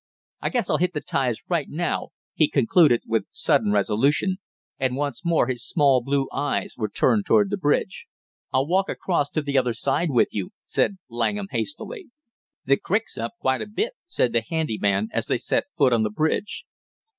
[0.41, 4.37] I guess I'll hit the ties right now!" he concluded with sudden resolution,
[4.79, 8.07] and once more his small blue eyes were turned toward the bridge.
[8.51, 12.07] "I'll walk across to the other side with you," said Langham hastily.
[12.65, 16.01] "The crick's up quite a bit!" said the handy man as they set foot on
[16.01, 16.65] the bridge.